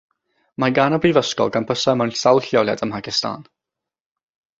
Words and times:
Mae 0.61 0.71
gan 0.77 0.95
y 0.97 0.99
brifysgol 1.03 1.51
gampysau 1.57 1.97
mewn 1.99 2.13
sawl 2.21 2.41
lleoliad 2.47 2.81
ym 2.87 2.91
Mhacistan. 2.95 3.45